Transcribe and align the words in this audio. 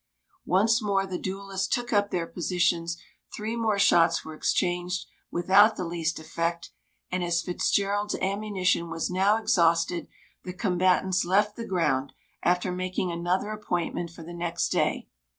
Once 0.47 0.81
more 0.81 1.05
the 1.05 1.19
duellists 1.19 1.67
took 1.67 1.93
up 1.93 2.09
their 2.09 2.25
positions, 2.25 2.97
three 3.35 3.55
more 3.55 3.77
shots 3.77 4.25
were 4.25 4.33
exchanged 4.33 5.05
without 5.29 5.75
the 5.75 5.85
least 5.85 6.17
effect, 6.17 6.71
and, 7.11 7.23
as 7.23 7.43
Fitzgerald's 7.43 8.15
ammunition 8.15 8.89
was 8.89 9.11
now 9.11 9.37
exhausted, 9.37 10.07
the 10.43 10.53
combatants 10.53 11.23
left 11.23 11.55
the 11.55 11.67
ground, 11.67 12.13
after 12.41 12.71
making 12.71 13.11
another 13.11 13.51
appointment 13.51 14.09
for 14.09 14.23
the 14.23 14.33
next 14.33 14.69
day. 14.69 15.07